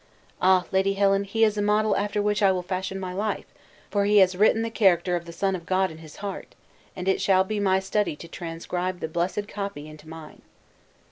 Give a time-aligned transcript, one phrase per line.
[0.41, 0.65] Ah!
[0.71, 3.45] Lady Helen, he is a model after which I will fashion my life;
[3.91, 6.55] for he has written the character of the Son of God in his heart,
[6.95, 10.41] and it shall be my study to transcribe the blessed copy into mine!"